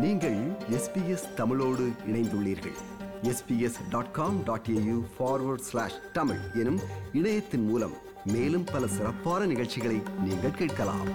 [0.00, 0.36] நீங்கள்
[0.70, 2.76] எஸ்பிஎஸ் தமிழோடு இணைந்துள்ளீர்கள்.
[3.22, 6.80] SBS dot com dot AU forward slash Tamil எனும்
[7.12, 7.92] இணையத்தின் மூலம்
[8.24, 11.08] மேலும் பல சிறப்பான நிகழ்ச்சிகளை நீங்கள் கேட்கலாம்.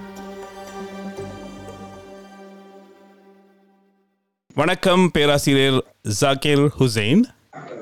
[4.56, 5.84] வணக்கம் பேராசிரியர்
[6.22, 7.22] ஜாகிர் ஹுசைன்.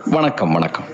[0.05, 0.85] வணக்கம் வணக்கம்.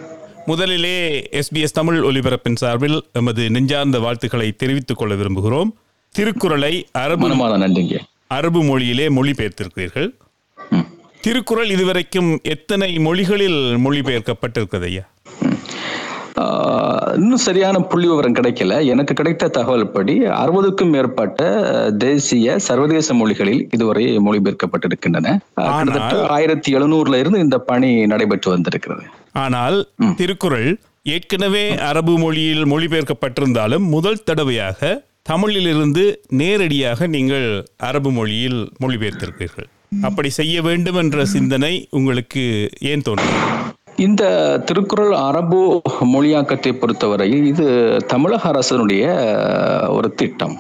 [0.46, 5.70] முதலிலே எஸ்பிஎஸ் தமிழ் ஒலிபரப்பின் சார்பில் எமது நெஞ்சார்ந்த வாழ்த்துக்களை தெரிவித்துக் கொள்ள விரும்புகிறோம்.
[6.10, 8.00] திருக்குறளை அரபு நன்றிங்க.
[8.36, 10.10] அரபு மொழியிலே மொழிபெயர்த்திருக்கிறீர்கள்.
[11.26, 15.06] திருக்குறள் இதுவரைக்கும் எத்தனை மொழிகளில் மொழிபெயர்க்கப்பட்டிருக்கிறது ஐயா?
[17.20, 18.74] இன்னும் சரியான புள்ளி விவரம் கிடைக்கல.
[18.94, 21.42] எனக்கு கிடைத்த தகவல் படி அறுபதுக்கும் மேற்பட்ட
[21.98, 25.38] தேசிய சர்வதேச மொழிகளில் இதுவரை மொழிபெயர்க்கப்பட்டிருக்கின்றன.
[26.38, 29.06] ஆயிரத்தி எழுநூறுல இருந்து இந்த பணி நடைபெற்று வந்திருக்கிறது.
[29.46, 29.80] ஆனால்
[30.18, 30.70] திருக்குறள்
[31.16, 36.04] ஏற்கனவே அரபு மொழியில் மொழிபெயர்க்கப்பட்டிருந்தாலும் முதல் தடவையாக தமிழிலிருந்து
[36.40, 37.48] நேரடியாக நீங்கள்
[37.88, 39.68] அரபு மொழியில் மொழிபெயர்த்திருக்கிறீர்கள்.
[40.08, 42.44] அப்படி செய்ய வேண்டும் என்ற சிந்தனை உங்களுக்கு
[42.92, 43.42] ஏன் தோன்றும்
[44.06, 44.24] இந்த
[44.68, 45.60] திருக்குறள் அரபு
[46.14, 47.66] மொழியாக்கத்தை பொறுத்தவரையில் இது
[48.14, 49.04] தமிழக அரசனுடைய
[49.98, 50.56] ஒரு திட்டம்.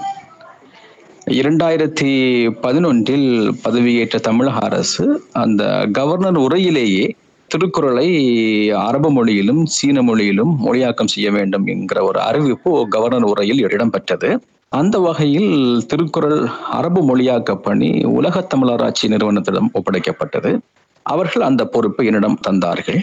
[1.39, 2.11] இரண்டாயிரத்தி
[2.65, 3.29] பதினொன்றில்
[3.65, 5.05] பதவியேற்ற தமிழக அரசு
[5.43, 5.63] அந்த
[5.99, 7.07] கவர்னர் உரையிலேயே
[7.51, 8.07] திருக்குறளை
[8.89, 14.29] அரபு மொழியிலும் சீன மொழியிலும் மொழியாக்கம் செய்ய வேண்டும் என்கிற ஒரு அறிவிப்பு கவர்னர் உரையில் இடம்பெற்றது.
[14.69, 20.59] அந்த வகையில் திருக்குறள் அரபு மொழியாக்க பணி உலக தமிழராட்சி நிறுவனத்திடம் ஒப்படைக்கப்பட்டது.
[21.01, 22.99] அவர்கள் அந்த பொறுப்பை என்னிடம் தந்தார்கள்.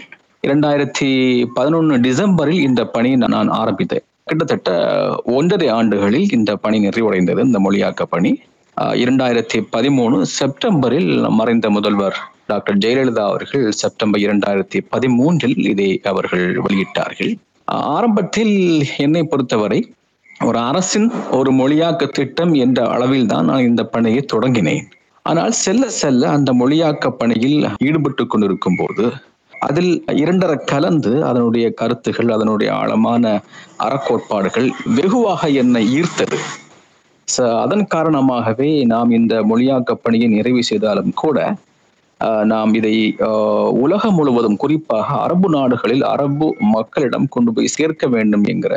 [0.47, 3.99] இரண்டாயிரத்தி பதினொன்று டிசம்பரில் இந்த பணியை நான் ஆரம்பித்தேன்.
[4.23, 4.89] கிட்டத்தட்ட
[5.23, 8.39] ஒன்றரை ஆண்டுகளில் இந்த பணி நிறைவடைந்தது இந்த மொழியாக்க பணி.
[8.81, 17.35] ஆஹ் இரண்டாயிரத்தி பதிமூணு செப்டம்பரில் மறைந்த முதல்வர் டாக்டர் ஜெயலலிதா அவர்கள் செப்டம்பர் இரண்டாயிரத்தி பதிமூன்றில் இதை அவர்கள் வெளியிட்டார்கள்.
[17.65, 19.93] ஆரம்பத்தில் என்னை பொறுத்தவரை
[20.39, 24.83] ஒரு அரசின் ஒரு மொழியாக்க திட்டம் என்ற அளவில் தான் நான் இந்த பணியை தொடங்கினேன்.
[25.25, 27.55] ஆனால் செல்ல செல்ல அந்த மொழியாக்க பணியில்
[27.85, 29.05] ஈடுபட்டு கொண்டிருக்கும் போது
[29.53, 33.23] அதில் இரண்டரை கலந்து அதனுடைய கருத்துகள் அதனுடைய ஆழமான
[33.85, 34.67] அறக்கோட்பாடுகள்
[34.97, 36.39] வெகுவாக என்னை ஈர்த்தது.
[37.61, 41.37] அதன் காரணமாகவே நாம் இந்த மொழியாக்க பணியை நிறைவு செய்தாலும் கூட
[42.19, 42.93] ஆஹ், நாம் இதை
[43.27, 48.73] ஆஹ், உலகம் முழுவதும் குறிப்பாக அரபு நாடுகளில் அரபு மக்களிடம் கொண்டு போய் சேர்க்க வேண்டும் என்கிற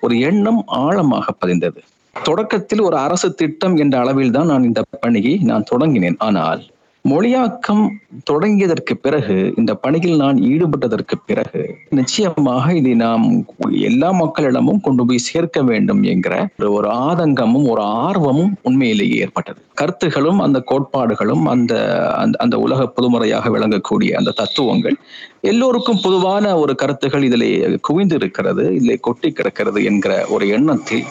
[0.00, 1.80] ஒரு எண்ணம் ஆழமாக பதிந்தது.
[2.22, 6.18] தொடக்கத்தில் ஒரு அரசு திட்டம் என்ற அளவில் தான் நான் இந்த பணியை நான் தொடங்கினேன்.
[6.18, 6.62] ஆனால்
[7.08, 7.82] மொழியாக்கம்
[8.30, 13.24] தொடங்கியதற்கு பிறகு இந்த பணியில் நான் ஈடுபட்டதற்கு பிறகு நிச்சயமாக இதை நாம்
[13.70, 19.60] எல்லா மக்களிடமும் கொண்டு போய் சேர்க்க வேண்டும் என்கிற ஒரு- ஒரு ஆதங்கமும் ஒரு ஆர்வமும் உண்மையிலேயே ஏற்பட்டது.
[19.74, 21.72] கருத்துகளும் அந்த கோட்பாடுகளும் அந்த
[22.16, 24.96] அந்த- அந்த உலக பொதுமுறையாக விளங்கக்கூடிய அந்த தத்துவங்கள்
[25.40, 27.50] எல்லோருக்கும் பொதுவான ஒரு கருத்துகள் இதிலே
[27.80, 31.04] குவிந்து இருக்கிறது இதிலே கொட்டி கிடக்கிறது என்கிற ஒரு எண்ணத்தில்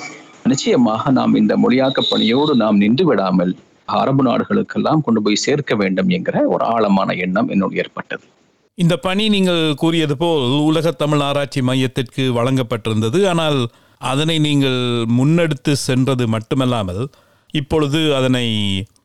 [0.43, 3.55] நிச்சயமாக நாம் இந்த மொழியாக்க பணியோடு நாம் நின்று விடாமல்
[3.97, 8.25] அரபு நாடுகளுக்கெல்லாம் கொண்டு போய் சேர்க்க வேண்டும் என்கிற ஒரு ஆழமான எண்ணம் என்னோடு ஏற்பட்டது.
[8.77, 13.19] இந்த பணி நீங்கள் கூறியது போல் உலக தமிழ் ஆராய்ச்சி மையத்திற்கு வழங்கப்பட்டிருந்தது.
[13.31, 13.59] ஆனால்
[14.11, 14.79] அதனை நீங்கள்
[15.17, 17.03] முன்னெடுத்து சென்றது மட்டுமல்லாமல்
[17.53, 18.45] இப்பொழுது அதனை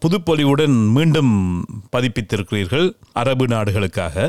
[0.02, 1.32] புதுப்பொலிவுடன் மீண்டும்
[1.94, 2.86] பதிப்பித்திருக்கிறீர்கள்
[3.22, 4.26] அரபு நாடுகளுக்காக.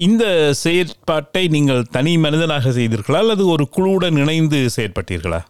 [0.00, 0.24] இந்த
[0.62, 5.40] செயற்பாட்டை நீங்கள் தனி மனிதனாக செய்தீர்களா அல்லது ஒரு குழுவுடன் இணைந்து செயற்பட்டீர்களா?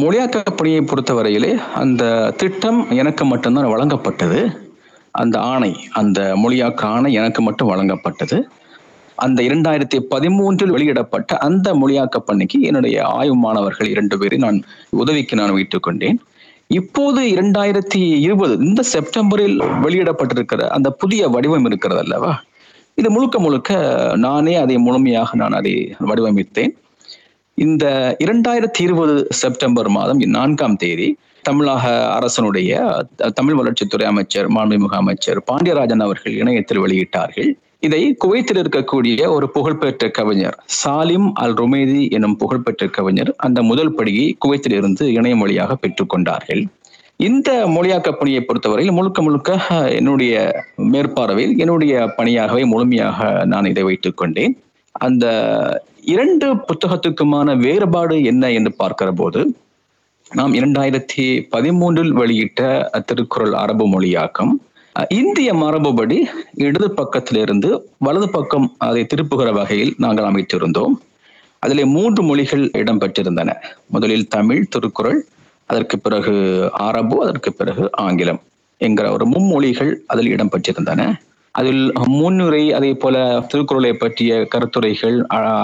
[0.00, 1.50] மொழியாக்க பணியை பொறுத்தவரையிலே
[1.80, 2.04] அந்த
[2.36, 4.40] திட்டம் எனக்கு மட்டும்தான் வழங்கப்பட்டது.
[5.10, 8.38] அந்த ஆணை அந்த மொழியாக்க ஆணை எனக்கு மட்டும் வழங்கப்பட்டது.
[9.16, 14.58] அந்த இரண்டாயிரத்தி பதிமூன்றில் வெளியிடப்பட்ட அந்த மொழியாக்க பணிக்கு என்னுடைய ஆய்வு மாணவர்கள் இரண்டு பேரை நான்
[14.90, 16.18] உதவிக்கு நான் வைத்துக் கொண்டேன்.
[16.80, 22.32] இப்போது இரண்டாயிரத்தி இருபது இந்த செப்டம்பரில் வெளியிடப்பட்டிருக்கிற அந்த புதிய வடிவம் இருக்கிறது அல்லவா
[22.94, 23.72] இது முழுக்க முழுக்க
[24.16, 26.72] நானே அதை முழுமையாக நான் அதை வடிவமைத்தேன்.
[27.64, 27.84] இந்த
[28.24, 31.08] இரண்டாயிரத்தி இருபது செப்டம்பர் மாதம் நான்காம் தேதி
[31.48, 31.84] தமிழக
[32.14, 32.70] அரசனுடைய
[33.38, 37.50] தமிழ் வளர்ச்சித்துறை அமைச்சர் மாண்புமிகு அமைச்சர் பாண்டியராஜன் அவர்கள் இணையத்தில் வெளியிட்டார்கள்.
[37.86, 44.26] இதை குவைத்தில் இருக்கக்கூடிய ஒரு புகழ்பெற்ற கவிஞர் சாலிம் அல் ருமேதி எனும் புகழ்பெற்ற கவிஞர் அந்த முதல் படியை
[44.44, 46.62] குவைத்தில் இருந்து இணையம் வழியாக பெற்றுக்கொண்டார்கள்
[47.28, 49.50] இந்த மொழியாக்க பணியை பொறுத்தவரையில் முழுக்க முழுக்க
[49.98, 50.34] என்னுடைய
[50.92, 54.54] மேற்பார்வையில் என்னுடைய பணியாகவே முழுமையாக நான் இதை வைத்துக் கொண்டேன்.
[54.92, 55.26] அந்த
[56.00, 59.54] இரண்டு புத்தகத்துக்குமான வேறுபாடு என்ன என்று பார்க்கிற போது
[60.30, 64.52] நாம் இரண்டாயிரத்தி பதிமூன்றில் வெளியிட்ட திருக்குறள் அரபு மொழியாக்கம்
[65.08, 66.16] இந்திய மரபுபடி
[66.54, 70.94] இடது பக்கத்திலிருந்து வலது பக்கம் அதை திருப்புகிற வகையில் நாங்கள் அமைத்திருந்தோம்.
[71.58, 73.50] அதிலே மூன்று மொழிகள் இடம்பெற்றிருந்தன.
[73.86, 75.26] முதலில் தமிழ் திருக்குறள்
[75.66, 76.34] அதற்கு பிறகு
[76.72, 78.40] அரபு அதற்கு பிறகு ஆங்கிலம்
[78.78, 81.14] என்கிற ஒரு மும்மொழிகள் அதில் இடம்பெற்றிருந்தன.
[81.58, 83.16] அதில் முன்னுரை அதே போல
[83.48, 85.16] திருக்குறளை பற்றிய கருத்துரைகள்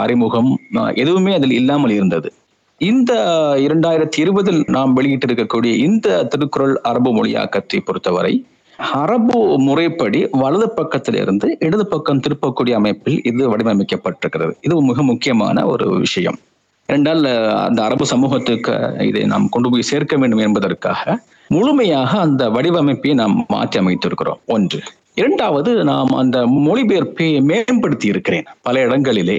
[0.03, 0.51] அறிமுகம்
[0.95, 2.33] எதுவுமே அதில் இல்லாமல் இருந்தது.
[2.81, 3.13] இந்த
[3.59, 8.35] இரண்டாயிரத்தி இருபதில் நாம் வெளியிட்டிருக்கக்கூடிய இந்த திருக்குறள் அரபு மொழியாக்கத்தை பொறுத்தவரை
[8.79, 14.53] அரபு முறைப்படி வலது பக்கத்திலிருந்து இடது பக்கம் திருப்பக்கூடிய அமைப்பில் இது வடிவமைக்கப்பட்டிருக்கிறது.
[14.61, 16.39] இது மிக முக்கியமான ஒரு விஷயம்.
[16.87, 17.25] இரண்டால்
[17.67, 18.75] அந்த அரபு சமூகத்துக்கு
[19.09, 21.19] இதை நாம் கொண்டு போய் சேர்க்க வேண்டும் என்பதற்காக
[21.49, 24.41] முழுமையாக அந்த வடிவமைப்பை நாம் மாற்றி அமைத்திருக்கிறோம்.
[24.47, 24.81] ஒன்று.
[25.19, 29.39] இரண்டாவது நாம் அந்த மொழிபெயர்ப்பை மேம்படுத்தி இருக்கிறேன் பல இடங்களிலே.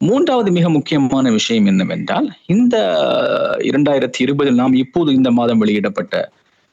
[0.00, 2.76] மூன்றாவது மிக முக்கியமான விஷயம் என்னவென்றால் இந்த
[3.70, 6.14] இரண்டாயிரத்தி இருபதில் நாம் இப்போது இந்த மாதம் வெளியிடப்பட்ட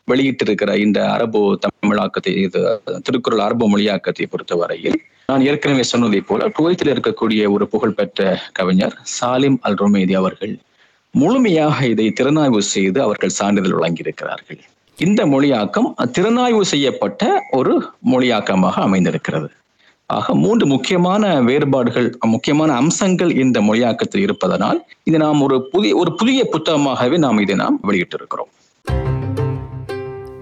[0.07, 2.59] வெளியிட்டிருக்கிற இந்த அரபு தமிழாக்கத்தை இது
[3.03, 8.21] திருக்குறள் அரபு மொழியாக்கத்தை பொறுத்தவரையில் நான் ஏற்கனவே சொன்னதை போல குவைத்தில் இருக்கக்கூடிய ஒரு புகழ்பெற்ற
[8.53, 10.53] கவிஞர் சாலிம் அல் ருமேதி அவர்கள்
[11.13, 14.61] முழுமையாக இதை திறனாய்வு செய்து அவர்கள் சான்றிதழ் வழங்கியிருக்கிறார்கள்.
[15.05, 17.73] இந்த மொழியாக்கம் திறனாய்வு செய்யப்பட்ட ஒரு
[18.11, 19.49] மொழியாக்கமாக அமைந்திருக்கிறது.
[20.05, 26.45] ஆக மூன்று முக்கியமான வேறுபாடுகள் முக்கியமான அம்சங்கள் இந்த மொழியாக்கத்தில் இருப்பதனால் இது நாம் ஒரு புதிய ஒரு புதிய
[26.45, 28.51] புத்தகமாகவே நாம் இதை நாம் வெளியிட்டிருக்கிறோம்.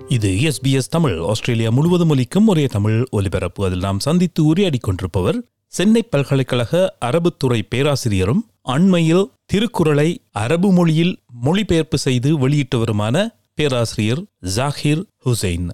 [0.08, 3.66] இது எஸ்பிஎஸ் தமிழ் ஆஸ்திரேலியா முழுவதும் ஒலிக்கும் ஒரே தமிழ் ஒலிபரப்பு.
[3.66, 12.48] அதில் நாம் சந்தித்து உரையாடி கொண்டிருப்பவர் சென்னை பல்கலைக்கழக அரபுத்துறை பேராசிரியரும் அண்மையில் திருக்குறளை அரபு மொழியில் மொழிபெயர்ப்பு செய்து
[12.48, 13.28] வெளியிட்டவருமான
[13.60, 14.22] பேராசிரியர்
[14.56, 15.68] ஜாகிர் ஹுசைன்.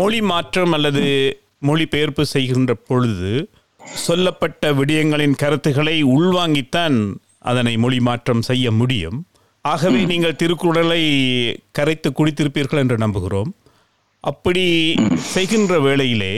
[0.00, 1.04] மொழி மாற்றம் அல்லது
[1.68, 3.30] மொழிபெயர்ப்பு செய்கின்ற பொழுது
[4.06, 6.98] சொல்லப்பட்ட விடயங்களின் கருத்துக்களை உள்வாங்கித்தான்
[7.52, 9.18] அதனை மொழி மாற்றம் செய்ய முடியும்.
[9.64, 11.02] ஆகவே நீங்கள் திருக்குறளை
[11.78, 13.50] கரைத்து குடித்திருப்பீர்கள் என்று நம்புகிறோம்.
[14.20, 14.66] அப்படி
[15.32, 16.34] செய்கின்ற வேளையிலே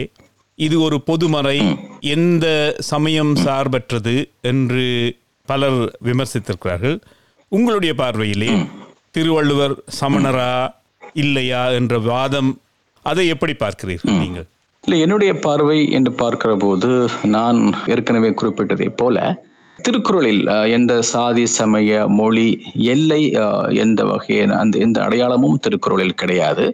[0.55, 1.59] இது ஒரு பொதுமறை
[2.17, 2.47] எந்த
[2.93, 4.17] சமயம் சார்பற்றது
[4.53, 4.87] என்று
[5.49, 6.99] பலர் விமர்சித்திருக்கிறார்கள்.
[7.53, 8.51] உங்களுடைய பார்வையிலே
[9.17, 10.53] திருவள்ளுவர் சமணரா
[11.17, 12.51] இல்லையா என்ற வாதம்
[13.05, 14.47] அதை எப்படி பார்க்கிறீர்கள் நீங்கள்?
[14.85, 16.89] இல்லை என்னுடைய பார்வை என்று பார்க்கிற போது
[17.31, 17.61] நான்
[17.93, 19.17] ஏற்கனவே குறிப்பிட்டதை போல
[19.79, 20.43] திருக்குறளில்
[20.75, 22.47] எந்த சாதி சமய மொழி
[22.93, 26.65] எல்லை அஹ், எந்த வகையான அந்த எந்த அடையாளமும் திருக்குறளில் கிடையாது.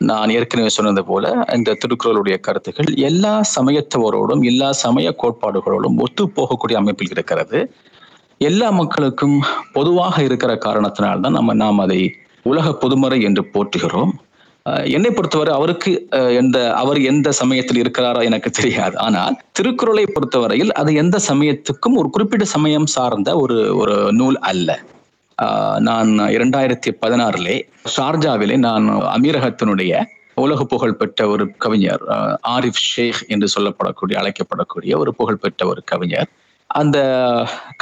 [0.00, 7.12] நான் ஏற்கனவே சொன்னது போல இந்த திருக்குறளுடைய கருத்துக்கள் எல்லா சமயத்தவரோடும் எல்லா சமய கோட்பாடுகளோடும் ஒத்து போகக்கூடிய அமைப்பில்
[7.12, 7.60] இருக்கிறது.
[8.38, 9.38] எல்லா மக்களுக்கும்
[9.72, 12.00] பொதுவாக இருக்கிற காரணத்தினால்தான் நம்ம நாம் அதை
[12.42, 14.12] உலக பொதுமறை என்று போற்றுகிறோம்.
[14.96, 15.90] என்னை பொறுத்தவரை அவருக்கு
[16.40, 18.96] எந்த அவர் எந்த சமயத்தில் இருக்கிறாரோ எனக்கு தெரியாது.
[18.98, 24.78] ஆனால் திருக்குறளை பொறுத்தவரையில் அது எந்த சமயத்துக்கும் ஒரு குறிப்பிட்ட சமயம் சார்ந்த ஒரு ஒரு நூல் அல்ல.
[25.88, 27.56] நான் இரண்டாயிரத்தி பதினாறுலே
[27.96, 28.86] ஷார்ஜாவிலே நான்
[29.16, 30.02] அமீரகத்தினுடைய
[30.34, 32.02] உலக புகழ்பெற்ற ஒரு கவிஞர்
[32.48, 36.28] ஆரிஃப் ஷேக் என்று சொல்லப்படக்கூடிய அழைக்கப்படக்கூடிய ஒரு புகழ்பெற்ற ஒரு கவிஞர்.
[36.70, 36.98] அந்த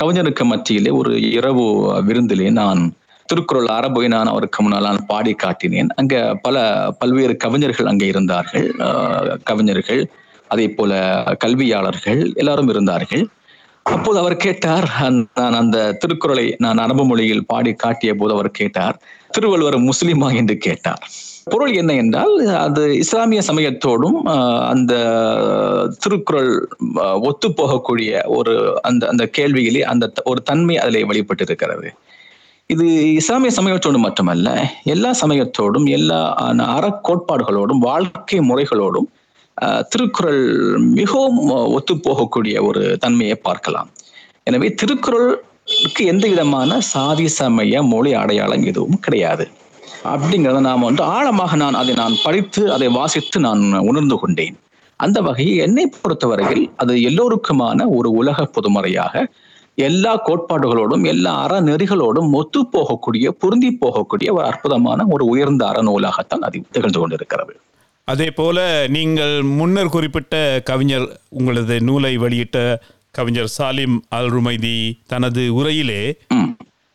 [0.03, 1.65] கவிஞருக்கு மத்தியிலே ஒரு இரவு
[2.09, 2.81] விருந்திலே நான்
[3.29, 5.91] திருக்குறள் அரபை நான் அவருக்கு முன்னால் நான் பாடி காட்டினேன்.
[5.97, 6.57] அங்க பல
[6.99, 8.67] பல்வேறு கவிஞர்கள் அங்கே இருந்தார்கள்.
[9.45, 10.03] கவிஞர்கள்
[10.49, 10.93] அதே போல
[11.45, 13.25] கல்வியாளர்கள் எல்லாரும் இருந்தார்கள்.
[13.87, 14.87] அப்போது அவர் கேட்டார்
[15.35, 18.99] நான் அந்த திருக்குறளை நான் அரபு மொழியில் பாடி காட்டிய போது அவர் கேட்டார்
[19.31, 20.29] திருவள்ளுவர் முஸ்லிமா?
[20.35, 21.03] என்று கேட்டார்.
[21.45, 24.19] பொருள் என்ன என்றால் அது இஸ்லாமிய சமயத்தோடும்
[24.69, 24.95] அந்த
[25.99, 26.69] திருக்குறள்
[27.21, 31.89] ஒத்து போகக்கூடிய ஒரு அந்த அந்த கேள்வியிலே அந்த த- ஒரு தன்மை அதில் வெளிப்பட்டிருக்கிறது.
[32.67, 39.09] இது இஸ்லாமிய சமயத்தோடு மட்டுமல்ல எல்லா சமயத்தோடும் எல்லா அறக்கோட்பாடுகளோடும் வாழ்க்கை முறைகளோடும்
[39.89, 43.91] திருக்குறள் மிகவும் ஒத்து போகக்கூடிய ஒரு தன்மையை பார்க்கலாம்.
[44.43, 49.49] எனவே திருக்குறளுக்கு எந்த விதமான சாதி சமய மொழி அடையாளம் எதுவும் கிடையாது.
[50.13, 54.57] அப்படிங்கிறத நாம் வந்து ஆழமாக நான் அதை நான் படித்து அதை வாசித்து நான் உணர்ந்து கொண்டேன்.
[55.01, 59.25] அந்த வகையில் என்னை பொறுத்தவரையில் அது எல்லோருக்குமான ஒரு உலக பொதுமறையாக
[59.75, 67.01] எல்லா கோட்பாடுகளோடும் எல்லா அறநெறிகளோடும் ஒத்து போகக்கூடிய பொருந்தி போகக்கூடிய ஒரு அற்புதமான ஒரு உயர்ந்த அறநூலாகத்தான் அது திகழ்ந்து
[67.01, 67.55] கொண்டிருக்கிறது.
[68.09, 72.59] அதே போல நீங்கள் முன்னர் குறிப்பிட்ட கவிஞர் உங்களது நூலை வெளியிட்ட
[73.11, 76.03] கவிஞர் சாலிம் அல் ருமைதி தனது உரையிலே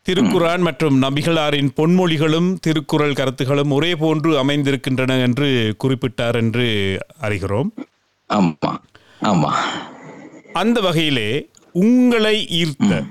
[0.09, 6.65] திருக்குரான் மற்றும் நபிகளாரின் பொன்மொழிகளும் திருக்குறள் கருத்துகளும் ஒரே போன்று அமைந்திருக்கின்றன என்று குறிப்பிட்டார் என்று
[7.21, 7.69] அறிகிறோம்.
[8.29, 8.71] ஆமா
[9.21, 9.51] ஆமா.
[10.53, 13.03] அந்த வகையிலே உங்களை ஈர்த்த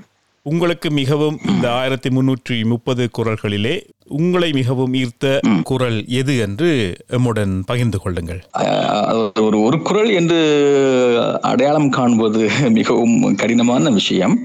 [0.43, 7.99] உங்களுக்கு மிகவும் இந்த ஆயிரத்தி முன்னூற்றி முப்பது குரல்களிலே உங்களை மிகவும் ஈர்த்த குரல் எது என்று எம்முடன் பகிர்ந்து
[7.99, 8.43] கொள்ளுங்கள்.
[9.41, 10.39] ஒரு ஒரு குரல் என்று
[11.41, 14.37] அடையாளம் காண்பது மிகவும் கடினமான விஷயம்.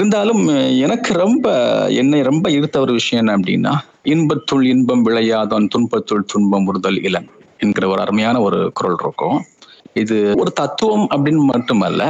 [0.00, 0.42] இருந்தாலும்
[0.78, 1.46] எனக்கு ரொம்ப
[1.92, 3.72] என்னை ரொம்ப ஈர்த்த ஒரு விஷயம் என்ன அப்படின்னா
[4.04, 7.26] இன்பத்துள் இன்பம் விளையாதான் துன்பத்துள் துன்பம் உறுதல் இளன்
[7.58, 9.38] என்கிற ஒரு அருமையான ஒரு குரல் இருக்கும்.
[9.94, 12.02] இது ஒரு தத்துவம் அப்படின்னு மட்டுமல்ல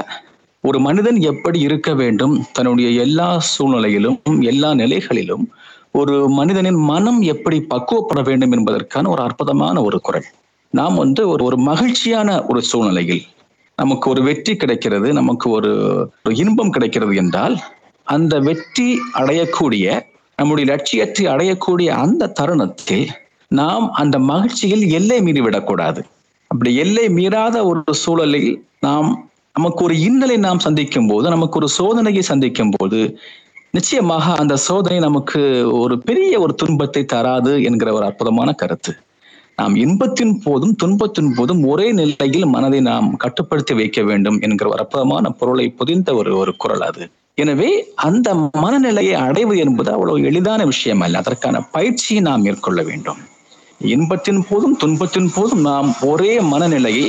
[0.64, 5.44] ஒரு மனிதன் எப்படி இருக்க வேண்டும் தன்னுடைய எல்லா சூழ்நிலையிலும் எல்லா நிலைகளிலும்
[5.92, 10.28] ஒரு மனிதனின் மனம் எப்படி பக்குவப்பட வேண்டும் என்பதற்கான ஒரு அற்புதமான ஒரு குரல்.
[10.72, 13.22] நாம் வந்து ஒரு ஒரு மகிழ்ச்சியான ஒரு சூழ்நிலையில்
[13.78, 15.70] நமக்கு ஒரு வெற்றி கிடைக்கிறது நமக்கு ஒரு
[16.24, 17.54] ஒரு இன்பம் கிடைக்கிறது என்றால்
[18.10, 19.86] அந்த வெற்றி அடையக்கூடிய
[20.38, 23.06] நம்முடைய லட்சியத்தை அடையக்கூடிய அந்த தருணத்தில்
[23.50, 26.00] நாம் அந்த மகிழ்ச்சியில் எல்லை மீறிவிடக்கூடாது
[26.50, 28.50] அப்படி எல்லை மீறாத ஒரு சூழலில்
[28.80, 29.08] நாம்
[29.52, 33.00] நமக்கு ஒரு இன்னலை நாம் சந்திக்கும் போது நமக்கு ஒரு சோதனையை சந்திக்கும் போது
[33.70, 35.40] நிச்சயமாக அந்த சோதனை நமக்கு
[35.72, 38.92] ஒரு பெரிய ஒரு துன்பத்தை தராது என்கிற ஒரு அற்புதமான கருத்து.
[39.56, 45.30] நாம் இன்பத்தின் போதும் துன்பத்தின் போதும் ஒரே நிலையில் மனதை நாம் கட்டுப்படுத்தி வைக்க வேண்டும் என்கிற ஒரு அற்புதமான
[45.30, 47.04] பொருளை புதிந்த ஒரு ஒரு குரல் அது.
[47.38, 47.70] எனவே
[48.06, 48.28] அந்த
[48.64, 53.20] மனநிலையை அடைவது என்பது அவ்வளவு எளிதான விஷயம் அல்ல அதற்கான பயிற்சியை நாம் மேற்கொள்ள வேண்டும்.
[53.80, 57.06] இன்பத்தின் போதும் துன்பத்தின் போதும் நாம் ஒரே மனநிலையை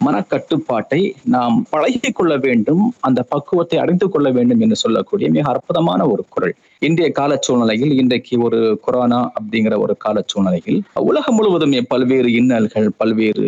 [0.00, 6.22] மனக்கட்டுப்பாட்டை நாம் பழகிக் கொள்ள வேண்டும் அந்த பக்குவத்தை அடைந்து கொள்ள வேண்டும் என்று சொல்லக்கூடிய மிக அற்புதமான ஒரு
[6.28, 6.54] குரல்.
[6.82, 13.46] இன்றைய கால சூழ்நிலையில் இன்றைக்கு ஒரு கொரோனா அப்படிங்கிற ஒரு கால சூழ்நிலையில் உலகம் முழுவதுமே பல்வேறு இன்னல்கள் பல்வேறு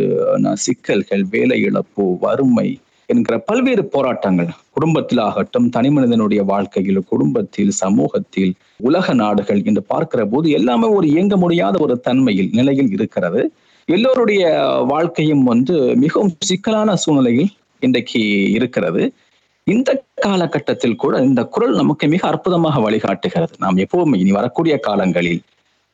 [0.56, 2.68] சிக்கல்கள் வேலை இழப்பு வறுமை
[3.12, 8.52] என்கிற பல்வேறு போராட்டங்கள் குடும்பத்தில் ஆகட்டும் தனி மனிதனுடைய வாழ்க்கையில் குடும்பத்தில் சமூகத்தில்
[8.88, 13.42] உலக நாடுகள் என்று பார்க்கிற போது எல்லாமே ஒரு இயங்க முடியாத ஒரு தன்மையில் நிலையில் இருக்கிறது.
[13.88, 14.42] எல்லோருடைய
[14.86, 17.50] வாழ்க்கையும் வந்து மிகவும் சிக்கலான சூழ்நிலையில்
[17.82, 19.02] இன்றைக்கு இருக்கிறது.
[19.66, 19.90] இந்த
[20.26, 23.54] காலகட்டத்தில் கூட இந்த குரல் நமக்கு மிக அற்புதமாக வழிகாட்டுகிறது.
[23.58, 25.42] நாம் எப்பவும் இனி வரக்கூடிய காலங்களில்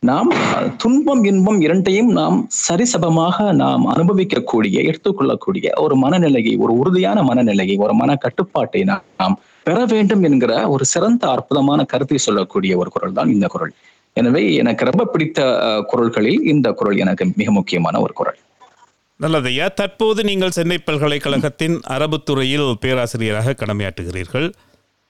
[0.02, 0.28] நாம்
[0.76, 2.36] துன்பம் இன்பம் இரண்டையும் நாம்
[2.68, 9.84] சரிசமமாக நாம் அனுபவிக்கக்கூடிய எடுத்துக்கொள்ளக்கூடிய ஒரு மனநிலையை ஒரு உறுதியான மனநிலையை ஒரு மன கட்டுப்பாட்டை நாம் நாம் பெற
[9.84, 13.74] வேண்டும் என்கிற ஒரு சிறந்த அற்புதமான கருத்தை சொல்லக்கூடிய ஒரு குரல் தான் இந்த குரல்.
[14.12, 15.40] எனவே எனக்கு ரொம்ப பிடித்த
[15.86, 18.38] குரல்களில் இந்த குரல் எனக்கு மிக முக்கியமான ஒரு குரல்.
[19.16, 19.48] நல்லது.
[19.48, 24.50] ஐயா தற்போது நீங்கள் சென்னை பல்கலைக்கழகத்தின் அரபுத் துறையில் பேராசிரியராக கடமையாற்றுகிறீர்கள்.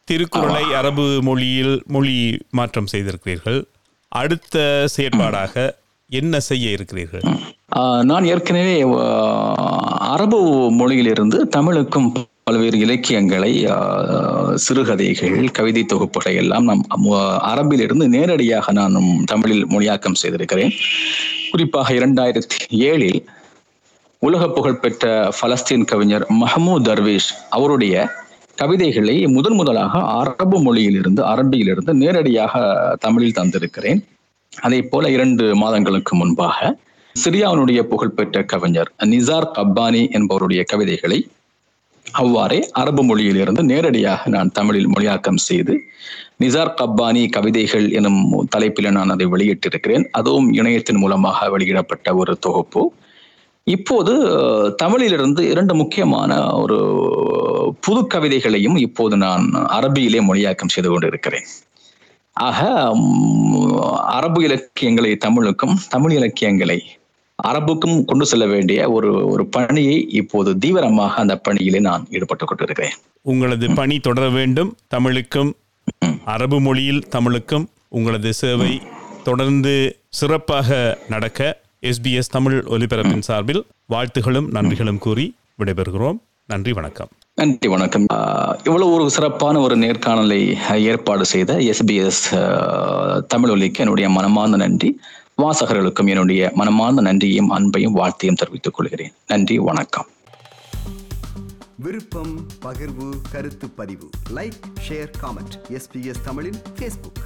[0.04, 3.60] திருக்குறளை அரபு மொழியில் மொழி மாற்றம் செய்திருக்கிறீர்கள்.
[4.08, 5.54] அடுத்த செயற்பாடாக
[6.10, 7.24] என்ன செய்ய இருக்கிறீர்கள்?
[8.10, 8.76] நான் ஏற்கனவே
[10.14, 12.08] அரபு மொழியிலிருந்து தமிழுக்கும்
[12.44, 13.52] பல்வேறு இலக்கியங்களை
[14.54, 16.86] சிறுகதைகள் கவிதை தொகுப்புகளை எல்லாம் நாம்
[17.50, 20.72] அரபிலிருந்து நேரடியாக நான் தமிழில் மொழியாக்கம் செய்திருக்கிறேன்.
[21.50, 23.20] குறிப்பாக இரண்டாயிரத்தி ஏழில்
[24.18, 25.10] உலக புகழ்பெற்ற
[25.40, 28.08] பலஸ்தீன் கவிஞர் மஹமூத் தர்வேஷ் அவருடைய
[28.60, 32.62] கவிதைகளை முதன் முதலாக அரபு மொழியிலிருந்து அரபியிலிருந்து நேரடியாக
[33.00, 34.00] தமிழில் தந்திருக்கிறேன்.
[34.52, 36.76] அதே போல இரண்டு மாதங்களுக்கு முன்பாக
[37.14, 41.18] சிரியாவினுடைய புகழ்பெற்ற கவிஞர் நிசார் கப்பானி என்பவருடைய கவிதைகளை
[42.06, 45.74] அவ்வாறே அரபு மொழியிலிருந்து நேரடியாக நான் தமிழில் மொழியாக்கம் செய்து
[46.42, 50.04] நிசார் கப்பானி கவிதைகள் எனும் தலைப்பில் நான் அதை வெளியிட்டிருக்கிறேன்.
[50.10, 52.82] அதுவும் இணையத்தின் மூலமாக வெளியிடப்பட்ட ஒரு தொகுப்பு.
[53.66, 54.12] இப்போது
[54.82, 56.78] தமிழிலிருந்து இரண்டு முக்கியமான ஒரு
[57.72, 61.44] புது கவிதைகளையும் இப்போது நான் அரபியிலே மொழியாக்கம் செய்து கொண்டிருக்கிறேன்.
[62.32, 62.88] ஆக
[64.06, 66.82] அரபு இலக்கியங்களை தமிழுக்கும் தமிழ் இலக்கியங்களை
[67.48, 72.92] அரபுக்கும் கொண்டு செல்ல வேண்டிய ஒரு ஒரு பணியை இப்போது தீவிரமாக அந்த பணியிலே நான் ஈடுபட்டுக் கொண்டிருக்கிறேன்.
[73.22, 74.76] உங்களது பணி தொடர வேண்டும்.
[74.88, 75.54] தமிழுக்கும்
[76.24, 78.82] அரபு மொழியில் தமிழுக்கும் உங்களது சேவை
[79.24, 86.18] தொடர்ந்து சிறப்பாக நடக்க எஸ்பிஎஸ் தமிழ் ஒலிபரப்பின் சார்பில் வாழ்த்துகளும் நன்றிகளும் கூறி விடைபெறுகிறோம்.
[86.46, 87.08] நன்றி வணக்கம்.
[87.38, 88.06] நன்றி வணக்கம்.
[88.64, 90.40] இவ்வளவு ஒரு சிறப்பான ஒரு நேர்காணலை
[90.78, 95.00] ஏற்பாடு செய்த எஸ்பிஎஸ் தமிழ் ஒலிக்கு என்னுடைய மனமார்ந்த நன்றி.
[95.42, 99.12] வாசகர்களுக்கும் என்னுடைய மனமார்ந்த நன்றியும் அன்பையும் வாழ்த்தையும் தெரிவித்துக் கொள்கிறேன்.
[99.26, 100.06] நன்றி வணக்கம்.
[101.76, 104.08] விருப்பம் பகிர்வு கருத்து பதிவு.
[104.34, 107.22] லைக் ஷேர் காமெண்ட் எஸ்பிஎஸ் தமிழின் ஃபேஸ்புக்